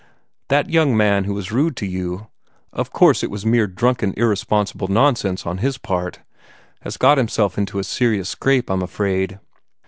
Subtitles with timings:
[0.47, 2.25] That young man who was rude to you
[2.73, 6.21] of course it was mere drunken, irresponsible nonsense on his part
[6.81, 9.39] has got himself into a serious scrape, I'm afraid.